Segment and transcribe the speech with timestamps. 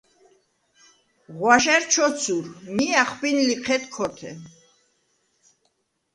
[1.37, 4.31] ღვაშა̈რ ჩოცურ, მი ა̈ხვბინ ლიჴედ ქორთე.